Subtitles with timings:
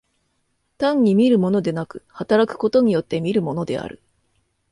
[0.79, 4.01] 単に見るものでなく、働くことによって見るものである。